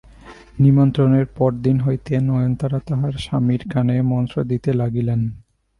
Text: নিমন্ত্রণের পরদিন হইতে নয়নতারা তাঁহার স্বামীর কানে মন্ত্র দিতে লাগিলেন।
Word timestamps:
নিমন্ত্রণের 0.59 1.25
পরদিন 1.37 1.77
হইতে 1.79 2.13
নয়নতারা 2.21 2.79
তাঁহার 2.87 3.13
স্বামীর 3.17 3.61
কানে 3.71 3.95
মন্ত্র 4.11 4.37
দিতে 4.43 4.69
লাগিলেন। 4.73 5.21